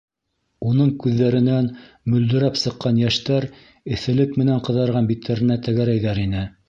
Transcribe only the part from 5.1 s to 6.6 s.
биттәренә тәгәрәйҙәр ине.